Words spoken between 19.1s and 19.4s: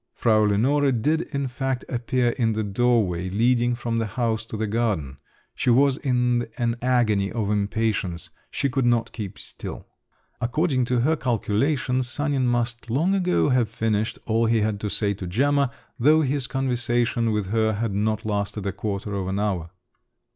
of an